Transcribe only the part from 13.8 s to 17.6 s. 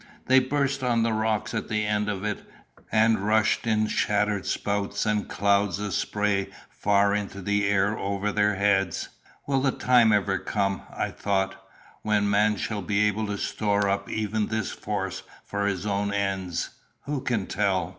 up even this force for his own ends? Who can